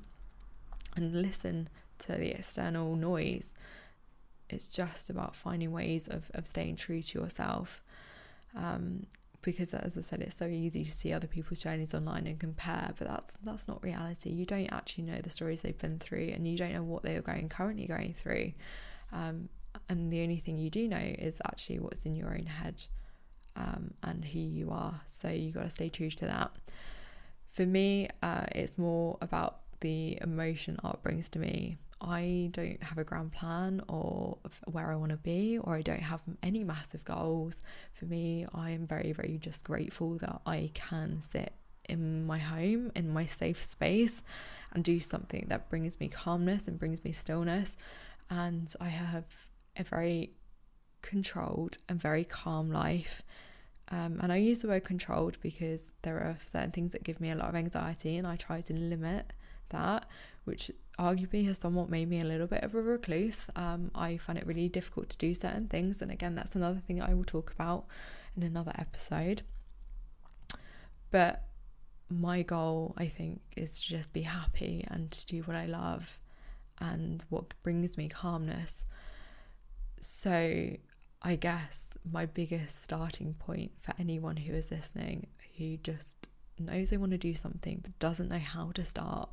[0.96, 3.54] and listen to the external noise.
[4.48, 7.82] It's just about finding ways of, of staying true to yourself.
[8.56, 9.06] Um,
[9.42, 12.92] because as I said, it's so easy to see other people's journeys online and compare,
[12.98, 14.30] but that's that's not reality.
[14.30, 17.14] You don't actually know the stories they've been through, and you don't know what they
[17.16, 18.52] are going currently going through.
[19.12, 19.50] Um,
[19.88, 22.82] and the only thing you do know is actually what's in your own head
[23.56, 25.00] um, and who you are.
[25.06, 26.52] So you got to stay true to that.
[27.50, 31.78] For me, uh, it's more about the emotion art brings to me.
[32.00, 36.02] I don't have a grand plan or where I want to be, or I don't
[36.02, 37.62] have any massive goals.
[37.94, 41.52] For me, I am very, very just grateful that I can sit
[41.88, 44.22] in my home, in my safe space,
[44.72, 47.76] and do something that brings me calmness and brings me stillness.
[48.28, 49.24] And I have
[49.76, 50.32] a very
[51.02, 53.22] controlled and very calm life.
[53.90, 57.30] Um, and I use the word controlled because there are certain things that give me
[57.30, 59.32] a lot of anxiety, and I try to limit
[59.70, 60.08] that,
[60.44, 63.48] which arguably has somewhat made me a little bit of a recluse.
[63.56, 67.02] Um, I find it really difficult to do certain things, and again, that's another thing
[67.02, 67.86] I will talk about
[68.36, 69.42] in another episode.
[71.10, 71.44] But
[72.08, 76.18] my goal, I think, is to just be happy and to do what I love
[76.80, 78.84] and what brings me calmness.
[80.00, 80.70] So
[81.26, 86.98] I guess my biggest starting point for anyone who is listening who just knows they
[86.98, 89.30] want to do something but doesn't know how to start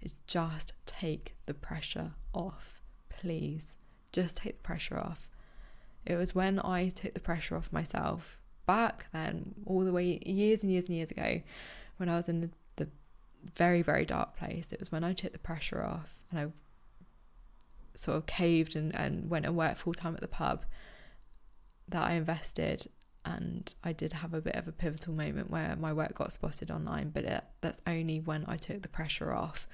[0.00, 2.80] is just take the pressure off.
[3.10, 3.76] Please,
[4.10, 5.28] just take the pressure off.
[6.06, 10.62] It was when I took the pressure off myself back then, all the way years
[10.62, 11.42] and years and years ago,
[11.98, 12.88] when I was in the, the
[13.54, 14.72] very, very dark place.
[14.72, 16.46] It was when I took the pressure off and I
[17.94, 20.64] sort of caved and, and went and worked full time at the pub
[21.88, 22.86] that I invested
[23.24, 26.70] and I did have a bit of a pivotal moment where my work got spotted
[26.70, 29.66] online, but it, that's only when I took the pressure off.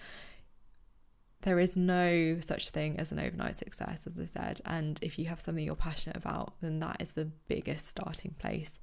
[1.43, 5.25] There is no such thing as an overnight success, as I said, and if you
[5.27, 8.79] have something you're passionate about, then that is the biggest starting place.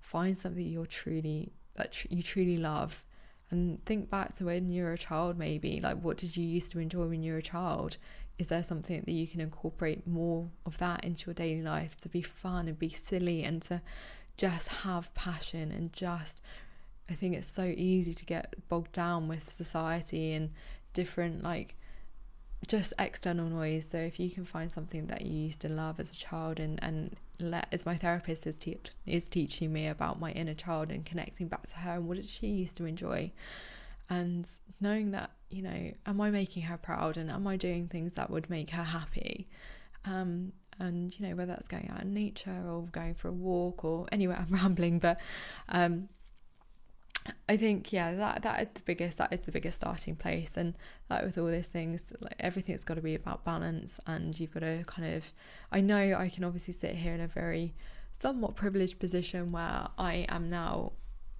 [0.00, 3.04] Find something you're truly that tr- you truly love,
[3.50, 5.38] and think back to when you were a child.
[5.38, 7.96] Maybe like what did you used to enjoy when you were a child?
[8.42, 12.08] Is there something that you can incorporate more of that into your daily life to
[12.08, 13.80] be fun and be silly and to
[14.36, 16.42] just have passion and just
[17.08, 20.50] I think it's so easy to get bogged down with society and
[20.92, 21.76] different like
[22.66, 23.88] just external noise.
[23.88, 26.82] So if you can find something that you used to love as a child and
[26.82, 31.06] and let as my therapist is te- is teaching me about my inner child and
[31.06, 33.30] connecting back to her and what did she used to enjoy
[34.12, 34.46] and
[34.80, 38.30] knowing that you know am i making her proud and am i doing things that
[38.30, 39.48] would make her happy?
[40.04, 43.84] Um, and you know whether that's going out in nature or going for a walk
[43.84, 45.20] or anywhere i'm rambling but
[45.68, 46.08] um,
[47.48, 50.56] I think yeah that that is the biggest that is the biggest starting place.
[50.56, 50.74] And
[51.08, 54.60] like with all these things like everything's got to be about balance and you've got
[54.60, 55.32] to kind of
[55.70, 57.74] I know I can obviously sit here in a very
[58.10, 60.92] somewhat privileged position where I am now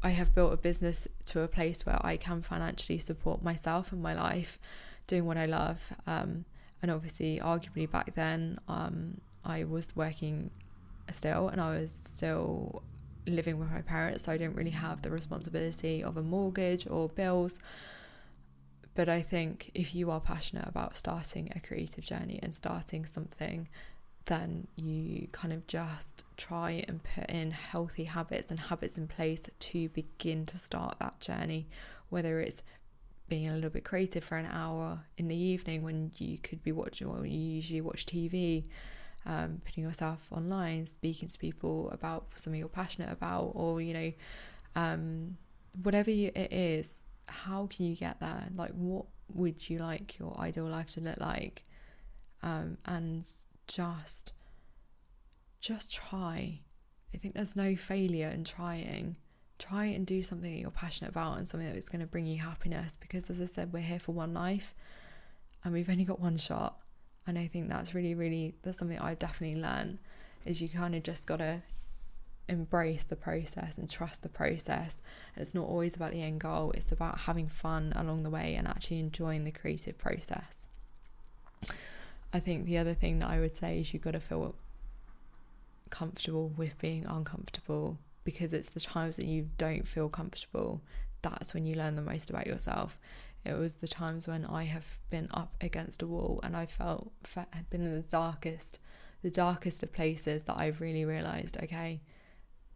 [0.03, 4.03] I have built a business to a place where I can financially support myself and
[4.03, 4.59] my life,
[5.07, 5.93] doing what I love.
[6.07, 6.45] Um,
[6.81, 10.51] and obviously, arguably back then, um, I was working
[11.11, 12.83] still, and I was still
[13.27, 17.09] living with my parents, so I don't really have the responsibility of a mortgage or
[17.09, 17.61] bills.
[18.95, 23.69] But I think if you are passionate about starting a creative journey and starting something
[24.27, 29.49] then you kind of just try and put in healthy habits and habits in place
[29.59, 31.69] to begin to start that journey,
[32.09, 32.63] whether it's
[33.29, 36.73] being a little bit creative for an hour in the evening when you could be
[36.73, 38.65] watching, well, you usually watch TV,
[39.25, 44.13] um, putting yourself online, speaking to people about something you're passionate about, or, you know,
[44.77, 45.37] um,
[45.83, 48.49] whatever you, it is, how can you get there?
[48.55, 51.65] Like, what would you like your ideal life to look like?
[52.43, 53.29] Um, and
[53.67, 54.33] just
[55.61, 56.61] just try.
[57.15, 59.17] I think there's no failure in trying.
[59.59, 62.39] try and do something that you're passionate about and something that's going to bring you
[62.39, 64.75] happiness because as I said we're here for one life
[65.63, 66.81] and we've only got one shot
[67.29, 69.99] and I think that's really really that's something I've definitely learned
[70.45, 71.63] is you kind of just got to
[72.49, 75.01] embrace the process and trust the process
[75.35, 78.57] and it's not always about the end goal it's about having fun along the way
[78.57, 80.67] and actually enjoying the creative process
[82.33, 84.55] I think the other thing that I would say is you've got to feel
[85.91, 90.81] comfortable with being uncomfortable because it's the times that you don't feel comfortable
[91.23, 92.99] that's when you learn the most about yourself.
[93.45, 97.13] It was the times when I have been up against a wall and I felt
[97.35, 98.79] had been in the darkest
[99.23, 102.01] the darkest of places that I've really realized okay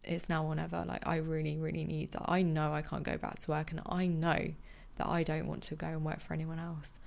[0.03, 0.85] it's now or never.
[0.87, 2.23] Like I really really need that.
[2.25, 4.53] I know I can't go back to work and I know
[4.95, 6.99] that I don't want to go and work for anyone else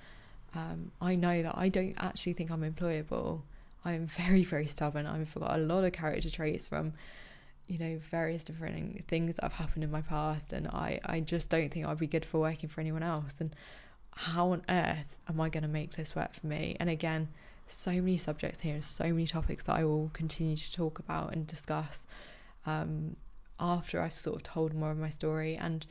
[0.53, 3.41] um, I know that I don't actually think I'm employable.
[3.83, 5.05] I'm very very stubborn.
[5.05, 6.93] I've got a lot of character traits from
[7.67, 11.49] you know various different things that have happened in my past and I I just
[11.49, 13.39] don't think I'd be good for working for anyone else.
[13.39, 13.55] And
[14.13, 16.75] how on earth am I going to make this work for me?
[16.79, 17.29] And again
[17.71, 21.33] so many subjects here and so many topics that I will continue to talk about
[21.33, 22.05] and discuss
[22.65, 23.15] um,
[23.59, 25.55] after I've sort of told more of my story.
[25.55, 25.85] And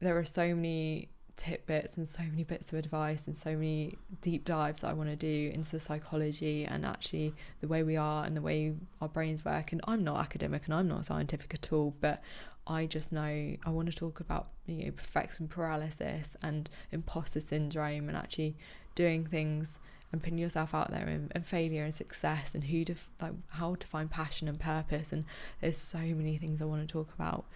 [0.00, 1.08] there are so many
[1.40, 5.08] tidbits and so many bits of advice and so many deep dives that I want
[5.08, 9.08] to do into the psychology and actually the way we are and the way our
[9.08, 9.72] brains work.
[9.72, 12.22] And I'm not academic and I'm not scientific at all, but
[12.66, 18.08] I just know I want to talk about you know perfection paralysis and imposter syndrome
[18.08, 18.56] and actually
[18.94, 19.80] doing things
[20.12, 23.76] and putting yourself out there and, and failure and success and who to like how
[23.76, 25.24] to find passion and purpose and
[25.60, 27.46] there's so many things I want to talk about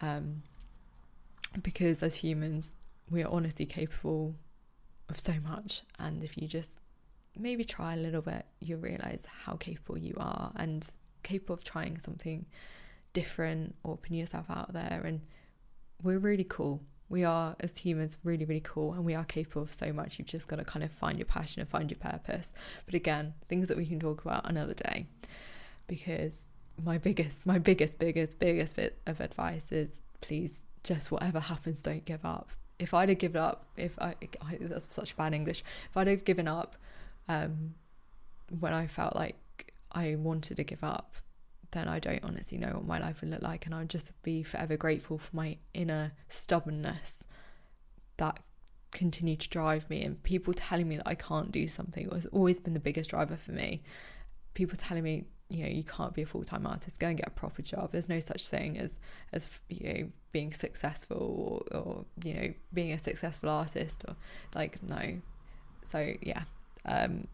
[0.00, 0.42] um,
[1.62, 2.72] because as humans
[3.10, 4.34] we are honestly capable
[5.08, 5.82] of so much.
[5.98, 6.78] And if you just
[7.36, 10.86] maybe try a little bit, you'll realize how capable you are and
[11.22, 12.46] capable of trying something
[13.12, 15.02] different or putting yourself out there.
[15.04, 15.20] And
[16.02, 16.82] we're really cool.
[17.08, 20.18] We are, as humans, really, really cool and we are capable of so much.
[20.18, 22.52] You've just got to kind of find your passion and find your purpose.
[22.84, 25.06] But again, things that we can talk about another day
[25.86, 26.46] because
[26.84, 32.04] my biggest, my biggest, biggest, biggest bit of advice is please just whatever happens, don't
[32.04, 35.96] give up if I'd have given up, if I, I that's such bad English, if
[35.96, 36.76] I'd have given up
[37.28, 37.74] um,
[38.60, 41.16] when I felt like I wanted to give up,
[41.72, 43.66] then I don't honestly know what my life would look like.
[43.66, 47.24] And I'd just be forever grateful for my inner stubbornness
[48.16, 48.40] that
[48.90, 50.02] continued to drive me.
[50.02, 53.36] And people telling me that I can't do something has always been the biggest driver
[53.36, 53.82] for me.
[54.58, 57.30] People telling me, you know you can't be a full-time artist go and get a
[57.30, 57.92] proper job.
[57.92, 58.98] There's no such thing as
[59.32, 64.16] as you know being successful or, or you know being a successful artist or
[64.54, 65.20] like no.
[65.84, 66.42] So yeah
[66.84, 67.28] um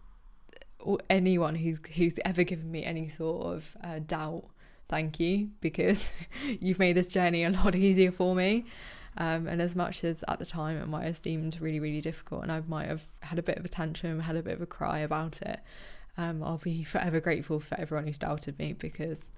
[0.78, 4.44] or anyone who's who's ever given me any sort of uh, doubt
[4.88, 6.12] thank you because
[6.60, 8.66] you've made this journey a lot easier for me.
[9.16, 12.42] Um, and as much as at the time it might have seemed really really difficult
[12.42, 14.66] and I might have had a bit of a tantrum had a bit of a
[14.66, 15.60] cry about it
[16.16, 19.30] um, I'll be forever grateful for everyone who's doubted me because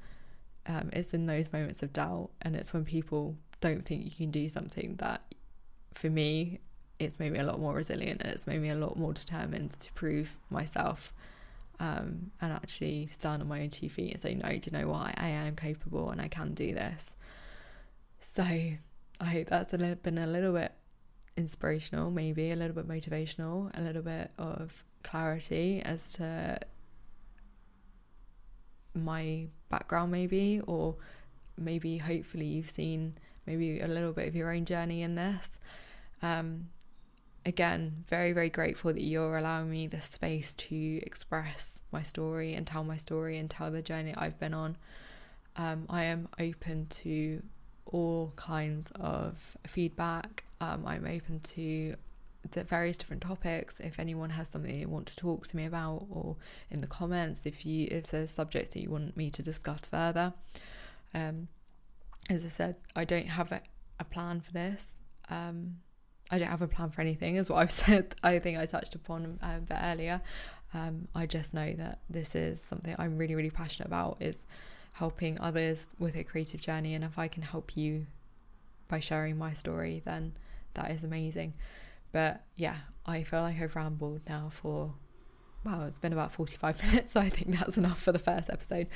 [0.66, 4.30] um, it's in those moments of doubt and it's when people don't think you can
[4.30, 5.22] do something that
[5.94, 6.60] for me
[6.98, 9.70] it's made me a lot more resilient and it's made me a lot more determined
[9.72, 11.12] to prove myself
[11.78, 14.88] um, and actually stand on my own two feet and say no do you know
[14.88, 15.14] what?
[15.18, 17.14] I am capable and I can do this.
[18.20, 20.72] So I hope that's been a little bit
[21.36, 26.58] inspirational maybe a little bit motivational a little bit of clarity as to
[28.94, 30.96] my background maybe or
[31.56, 33.14] maybe hopefully you've seen
[33.46, 35.58] maybe a little bit of your own journey in this.
[36.22, 36.68] Um,
[37.44, 42.66] again very very grateful that you're allowing me the space to express my story and
[42.66, 44.76] tell my story and tell the journey i've been on.
[45.54, 47.42] Um, i am open to
[47.86, 51.96] all kinds of feedback um, i'm open to
[52.54, 53.80] various different topics.
[53.80, 56.36] If anyone has something they want to talk to me about or
[56.70, 60.32] in the comments if you if there's subjects that you want me to discuss further
[61.14, 61.48] um
[62.28, 63.60] as i said i don't have a,
[64.00, 64.96] a plan for this.
[65.28, 65.78] Um
[66.30, 68.94] i don't have a plan for anything is what i've said i think i touched
[68.94, 70.20] upon a bit earlier.
[70.74, 74.44] Um i just know that this is something i'm really really passionate about is
[74.92, 76.94] helping others with a creative journey.
[76.94, 78.06] And if i can help you
[78.88, 80.32] by sharing my story then
[80.76, 81.52] that is amazing
[82.12, 84.94] but yeah, I feel like I've rambled now for
[85.64, 87.12] wow, it's been about 45 minutes.
[87.12, 88.86] So I think that's enough for the first episode.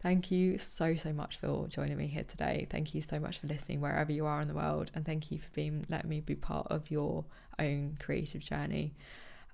[0.00, 2.66] Thank you so, so much for joining me here today.
[2.70, 4.90] Thank you so much for listening wherever you are in the world.
[4.94, 7.26] And thank you for being letting me be part of your
[7.58, 8.94] own creative journey.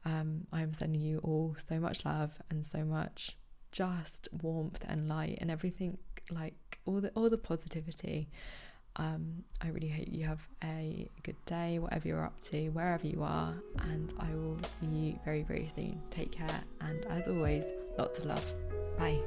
[0.05, 3.37] Um, I'm sending you all so much love and so much
[3.73, 5.99] just warmth and light and everything
[6.31, 8.29] like all the all the positivity
[8.97, 13.23] Um, I really hope you have a good day, whatever you're up to, wherever you
[13.23, 16.01] are, and I will see you very, very soon.
[16.11, 17.65] Take care, and as always,
[17.99, 18.45] lots of love.
[18.99, 19.21] Bye.